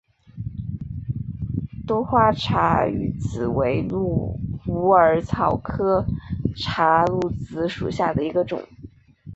[1.85, 3.87] 多花茶藨子为
[4.65, 6.07] 虎耳草科
[6.57, 8.67] 茶藨子属下的一个种。